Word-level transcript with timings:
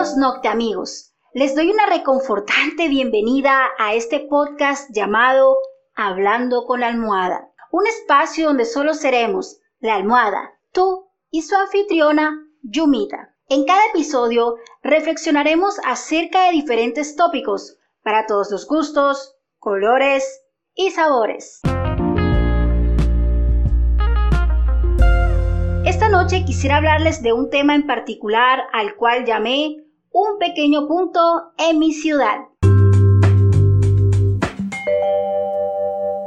Queridos 0.00 0.46
amigos, 0.46 1.12
les 1.34 1.54
doy 1.54 1.68
una 1.68 1.84
reconfortante 1.84 2.88
bienvenida 2.88 3.68
a 3.78 3.92
este 3.92 4.20
podcast 4.20 4.88
llamado 4.94 5.58
Hablando 5.94 6.64
con 6.64 6.80
la 6.80 6.86
almohada, 6.86 7.50
un 7.70 7.86
espacio 7.86 8.46
donde 8.46 8.64
solo 8.64 8.94
seremos 8.94 9.58
la 9.78 9.96
almohada, 9.96 10.58
tú 10.72 11.10
y 11.30 11.42
su 11.42 11.54
anfitriona 11.54 12.32
Yumita. 12.62 13.36
En 13.50 13.66
cada 13.66 13.84
episodio 13.88 14.56
reflexionaremos 14.82 15.78
acerca 15.84 16.46
de 16.46 16.52
diferentes 16.52 17.14
tópicos 17.14 17.76
para 18.02 18.24
todos 18.24 18.50
los 18.50 18.66
gustos, 18.66 19.36
colores 19.58 20.46
y 20.72 20.92
sabores. 20.92 21.60
Esta 25.84 26.08
noche 26.08 26.46
quisiera 26.46 26.78
hablarles 26.78 27.22
de 27.22 27.34
un 27.34 27.50
tema 27.50 27.74
en 27.74 27.86
particular 27.86 28.62
al 28.72 28.96
cual 28.96 29.26
llamé 29.26 29.76
un 30.12 30.38
pequeño 30.38 30.88
punto 30.88 31.52
en 31.56 31.78
mi 31.78 31.92
ciudad. 31.92 32.40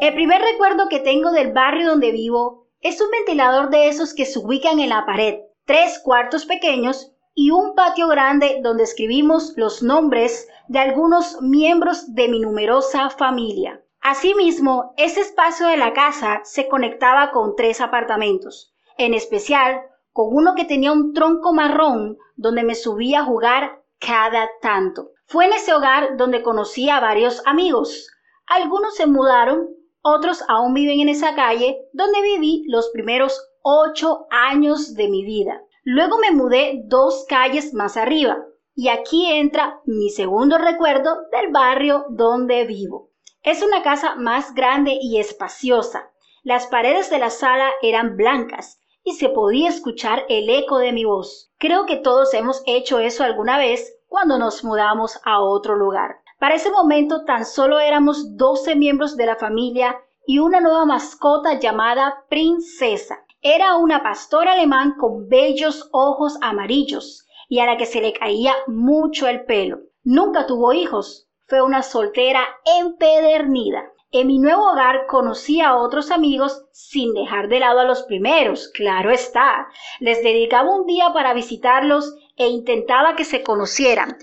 El 0.00 0.14
primer 0.14 0.40
recuerdo 0.40 0.88
que 0.88 1.00
tengo 1.00 1.32
del 1.32 1.52
barrio 1.52 1.88
donde 1.88 2.12
vivo 2.12 2.68
es 2.80 3.00
un 3.00 3.10
ventilador 3.10 3.70
de 3.70 3.88
esos 3.88 4.14
que 4.14 4.24
se 4.24 4.38
ubican 4.38 4.78
en 4.78 4.90
la 4.90 5.04
pared, 5.04 5.40
tres 5.64 6.00
cuartos 6.02 6.46
pequeños 6.46 7.12
y 7.34 7.50
un 7.50 7.74
patio 7.74 8.06
grande 8.08 8.60
donde 8.62 8.84
escribimos 8.84 9.54
los 9.56 9.82
nombres 9.82 10.48
de 10.68 10.78
algunos 10.78 11.40
miembros 11.40 12.14
de 12.14 12.28
mi 12.28 12.40
numerosa 12.40 13.10
familia. 13.10 13.82
Asimismo, 14.00 14.94
ese 14.96 15.20
espacio 15.20 15.66
de 15.66 15.76
la 15.76 15.92
casa 15.92 16.40
se 16.44 16.68
conectaba 16.68 17.30
con 17.30 17.56
tres 17.56 17.80
apartamentos, 17.80 18.74
en 18.98 19.14
especial 19.14 19.82
con 20.12 20.28
uno 20.34 20.54
que 20.54 20.64
tenía 20.64 20.92
un 20.92 21.14
tronco 21.14 21.52
marrón 21.52 22.18
donde 22.36 22.62
me 22.62 22.74
subía 22.74 23.20
a 23.20 23.24
jugar 23.24 23.82
cada 23.98 24.50
tanto. 24.60 25.10
Fue 25.26 25.46
en 25.46 25.54
ese 25.54 25.72
hogar 25.72 26.16
donde 26.16 26.42
conocí 26.42 26.90
a 26.90 27.00
varios 27.00 27.42
amigos. 27.46 28.10
Algunos 28.46 28.94
se 28.96 29.06
mudaron, 29.06 29.68
otros 30.02 30.44
aún 30.48 30.74
viven 30.74 31.00
en 31.00 31.08
esa 31.08 31.34
calle 31.34 31.78
donde 31.92 32.20
viví 32.20 32.64
los 32.68 32.90
primeros 32.90 33.40
ocho 33.62 34.26
años 34.30 34.94
de 34.94 35.08
mi 35.08 35.24
vida. 35.24 35.62
Luego 35.84 36.18
me 36.18 36.30
mudé 36.30 36.82
dos 36.84 37.24
calles 37.28 37.72
más 37.72 37.96
arriba 37.96 38.44
y 38.74 38.88
aquí 38.88 39.26
entra 39.30 39.80
mi 39.86 40.10
segundo 40.10 40.58
recuerdo 40.58 41.16
del 41.30 41.50
barrio 41.50 42.04
donde 42.10 42.64
vivo. 42.66 43.10
Es 43.42 43.62
una 43.62 43.82
casa 43.82 44.14
más 44.16 44.54
grande 44.54 44.98
y 45.00 45.18
espaciosa. 45.18 46.10
Las 46.42 46.66
paredes 46.66 47.08
de 47.08 47.18
la 47.18 47.30
sala 47.30 47.70
eran 47.82 48.16
blancas 48.16 48.81
y 49.04 49.14
se 49.14 49.28
podía 49.28 49.68
escuchar 49.68 50.24
el 50.28 50.48
eco 50.48 50.78
de 50.78 50.92
mi 50.92 51.04
voz. 51.04 51.50
Creo 51.58 51.86
que 51.86 51.96
todos 51.96 52.34
hemos 52.34 52.62
hecho 52.66 52.98
eso 52.98 53.24
alguna 53.24 53.58
vez 53.58 53.98
cuando 54.08 54.38
nos 54.38 54.62
mudamos 54.64 55.20
a 55.24 55.40
otro 55.40 55.76
lugar. 55.76 56.16
Para 56.38 56.54
ese 56.54 56.70
momento 56.70 57.24
tan 57.24 57.44
solo 57.44 57.78
éramos 57.80 58.36
12 58.36 58.74
miembros 58.76 59.16
de 59.16 59.26
la 59.26 59.36
familia 59.36 60.00
y 60.26 60.38
una 60.38 60.60
nueva 60.60 60.84
mascota 60.84 61.58
llamada 61.58 62.24
Princesa. 62.28 63.24
Era 63.40 63.76
una 63.76 64.02
pastora 64.02 64.52
alemán 64.52 64.96
con 64.98 65.28
bellos 65.28 65.88
ojos 65.92 66.38
amarillos 66.40 67.26
y 67.48 67.58
a 67.58 67.66
la 67.66 67.76
que 67.76 67.86
se 67.86 68.00
le 68.00 68.12
caía 68.12 68.54
mucho 68.66 69.26
el 69.26 69.44
pelo. 69.44 69.80
Nunca 70.04 70.46
tuvo 70.46 70.72
hijos, 70.72 71.28
fue 71.46 71.60
una 71.62 71.82
soltera 71.82 72.44
empedernida. 72.80 73.92
En 74.14 74.26
mi 74.26 74.38
nuevo 74.38 74.70
hogar 74.70 75.06
conocí 75.06 75.62
a 75.62 75.74
otros 75.74 76.10
amigos 76.10 76.66
sin 76.70 77.14
dejar 77.14 77.48
de 77.48 77.60
lado 77.60 77.80
a 77.80 77.84
los 77.84 78.02
primeros, 78.02 78.68
claro 78.68 79.10
está. 79.10 79.68
Les 80.00 80.22
dedicaba 80.22 80.76
un 80.76 80.84
día 80.84 81.14
para 81.14 81.32
visitarlos 81.32 82.14
e 82.36 82.46
intentaba 82.48 83.16
que 83.16 83.24
se 83.24 83.42
conocieran, 83.42 84.18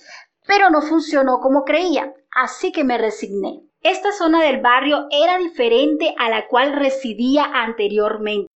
pero 0.45 0.69
no 0.69 0.83
funcionó 0.83 1.39
como 1.39 1.63
creía, 1.63 2.13
así 2.31 2.71
que 2.71 2.83
me 2.83 2.99
resigné. 2.99 3.61
Esta 3.81 4.11
zona 4.11 4.43
del 4.43 4.61
barrio 4.61 5.07
era 5.09 5.39
diferente 5.39 6.13
a 6.19 6.29
la 6.29 6.47
cual 6.47 6.73
residía 6.73 7.45
anteriormente. 7.45 8.47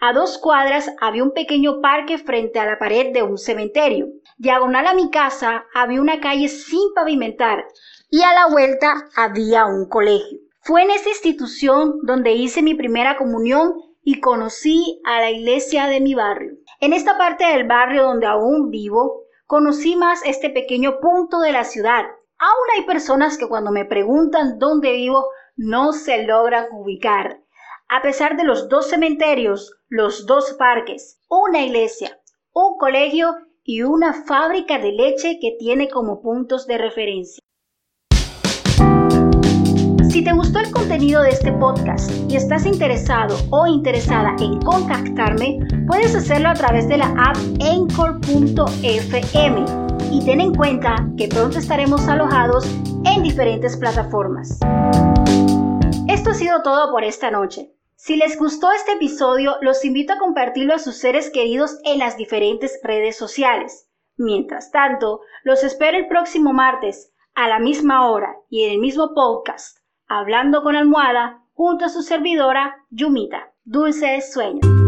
A 0.00 0.12
dos 0.12 0.38
cuadras 0.38 0.90
había 1.00 1.22
un 1.22 1.34
pequeño 1.34 1.80
parque 1.82 2.18
frente 2.18 2.58
a 2.58 2.66
la 2.66 2.80
pared 2.80 3.12
de 3.12 3.22
un 3.22 3.38
cementerio. 3.38 4.08
Diagonal 4.38 4.88
a 4.88 4.94
mi 4.94 5.08
casa 5.12 5.66
había 5.72 6.00
una 6.00 6.20
calle 6.20 6.48
sin 6.48 6.92
pavimentar 6.96 7.64
y 8.10 8.22
a 8.24 8.34
la 8.34 8.48
vuelta 8.48 9.04
había 9.14 9.66
un 9.66 9.88
colegio. 9.88 10.43
Fue 10.64 10.82
en 10.82 10.90
esa 10.90 11.10
institución 11.10 12.00
donde 12.02 12.32
hice 12.32 12.62
mi 12.62 12.74
primera 12.74 13.16
comunión 13.16 13.74
y 14.02 14.20
conocí 14.20 15.00
a 15.04 15.20
la 15.20 15.30
iglesia 15.30 15.86
de 15.86 16.00
mi 16.00 16.14
barrio. 16.14 16.52
En 16.80 16.92
esta 16.92 17.16
parte 17.16 17.44
del 17.44 17.66
barrio 17.66 18.04
donde 18.04 18.26
aún 18.26 18.70
vivo, 18.70 19.22
conocí 19.46 19.96
más 19.96 20.24
este 20.24 20.50
pequeño 20.50 21.00
punto 21.00 21.40
de 21.40 21.52
la 21.52 21.64
ciudad. 21.64 22.04
Aún 22.38 22.66
hay 22.76 22.84
personas 22.84 23.38
que 23.38 23.48
cuando 23.48 23.70
me 23.70 23.84
preguntan 23.84 24.58
dónde 24.58 24.92
vivo 24.92 25.26
no 25.56 25.92
se 25.92 26.24
logran 26.24 26.66
ubicar 26.72 27.44
a 27.88 28.02
pesar 28.02 28.36
de 28.36 28.44
los 28.44 28.68
dos 28.68 28.88
cementerios, 28.88 29.72
los 29.88 30.26
dos 30.26 30.54
parques, 30.58 31.20
una 31.28 31.62
iglesia, 31.62 32.20
un 32.52 32.76
colegio 32.78 33.34
y 33.62 33.82
una 33.82 34.24
fábrica 34.24 34.78
de 34.78 34.92
leche 34.92 35.38
que 35.40 35.56
tiene 35.58 35.88
como 35.88 36.20
puntos 36.22 36.66
de 36.66 36.78
referencia. 36.78 37.43
Si 40.14 40.22
te 40.22 40.32
gustó 40.32 40.60
el 40.60 40.70
contenido 40.70 41.22
de 41.22 41.30
este 41.30 41.50
podcast 41.50 42.08
y 42.28 42.36
estás 42.36 42.66
interesado 42.66 43.36
o 43.50 43.66
interesada 43.66 44.36
en 44.38 44.60
contactarme, 44.60 45.58
puedes 45.88 46.14
hacerlo 46.14 46.50
a 46.50 46.54
través 46.54 46.88
de 46.88 46.98
la 46.98 47.06
app 47.18 47.36
Anchor.fm 47.60 48.04
y 50.12 50.24
ten 50.24 50.40
en 50.40 50.54
cuenta 50.54 51.04
que 51.18 51.26
pronto 51.26 51.58
estaremos 51.58 52.06
alojados 52.06 52.64
en 53.04 53.24
diferentes 53.24 53.76
plataformas. 53.76 54.60
Esto 56.06 56.30
ha 56.30 56.34
sido 56.34 56.62
todo 56.62 56.92
por 56.92 57.02
esta 57.02 57.32
noche. 57.32 57.74
Si 57.96 58.14
les 58.14 58.38
gustó 58.38 58.70
este 58.70 58.92
episodio, 58.92 59.56
los 59.62 59.84
invito 59.84 60.12
a 60.12 60.18
compartirlo 60.18 60.74
a 60.74 60.78
sus 60.78 60.94
seres 60.96 61.28
queridos 61.30 61.80
en 61.84 61.98
las 61.98 62.16
diferentes 62.16 62.78
redes 62.84 63.16
sociales. 63.16 63.88
Mientras 64.16 64.70
tanto, 64.70 65.22
los 65.42 65.64
espero 65.64 65.98
el 65.98 66.06
próximo 66.06 66.52
martes, 66.52 67.10
a 67.34 67.48
la 67.48 67.58
misma 67.58 68.08
hora 68.08 68.36
y 68.48 68.62
en 68.62 68.74
el 68.74 68.78
mismo 68.78 69.12
podcast, 69.12 69.78
hablando 70.08 70.62
con 70.62 70.76
almohada, 70.76 71.42
junto 71.52 71.84
a 71.84 71.88
su 71.88 72.02
servidora, 72.02 72.76
Yumita. 72.90 73.52
Dulces 73.64 74.32
sueños. 74.32 74.83